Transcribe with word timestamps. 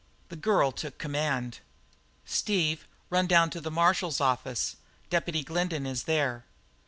The 0.29 0.35
girl 0.35 0.71
took 0.71 0.97
command. 0.97 1.59
"Steve, 2.25 2.87
run 3.11 3.27
down 3.27 3.51
to 3.51 3.61
the 3.61 3.69
marshal's 3.69 4.19
office; 4.19 4.77
Deputy 5.11 5.43
Glendin 5.43 5.85
is 5.85 6.05
there." 6.05 6.43